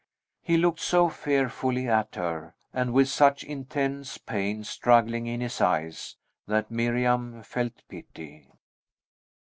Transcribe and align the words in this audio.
He 0.41 0.57
looked 0.57 0.79
so 0.79 1.09
fearfully 1.09 1.87
at 1.87 2.15
her, 2.15 2.55
and 2.73 2.91
with 2.91 3.07
such 3.07 3.43
intense 3.43 4.17
pain 4.17 4.63
struggling 4.63 5.27
in 5.27 5.41
his 5.41 5.61
eyes, 5.61 6.15
that 6.47 6.71
Miriam 6.71 7.43
felt 7.43 7.83
pity. 7.87 8.47